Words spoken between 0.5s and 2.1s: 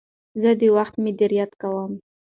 د وخت مدیریت کوم.